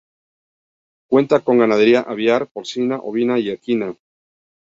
Cuenta 1.11 1.41
con 1.41 1.59
ganadería 1.59 1.99
aviar, 2.01 2.47
porcina, 2.47 2.97
ovina 3.03 3.37
y 3.37 3.51
equina. 3.51 3.95